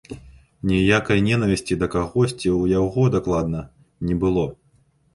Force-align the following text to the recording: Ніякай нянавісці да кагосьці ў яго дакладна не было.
Ніякай 0.71 1.19
нянавісці 1.27 1.73
да 1.85 1.91
кагосьці 1.97 2.35
ў 2.39 2.63
яго 2.79 3.01
дакладна 3.19 3.65
не 4.11 4.15
было. 4.27 4.53